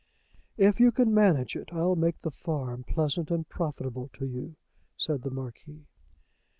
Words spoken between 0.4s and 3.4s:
"If you can manage it, I'll make the farm pleasant